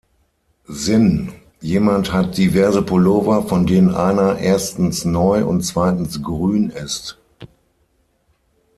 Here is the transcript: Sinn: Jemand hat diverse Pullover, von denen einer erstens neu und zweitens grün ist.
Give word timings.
Sinn: 0.65 1.31
Jemand 1.59 2.11
hat 2.11 2.35
diverse 2.35 2.81
Pullover, 2.81 3.43
von 3.47 3.67
denen 3.67 3.93
einer 3.93 4.39
erstens 4.39 5.05
neu 5.05 5.45
und 5.45 5.61
zweitens 5.61 6.23
grün 6.23 6.71
ist. 6.71 7.19